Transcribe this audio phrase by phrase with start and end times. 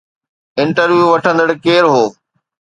[0.61, 2.03] Interview وٺندڙ ڪير هو؟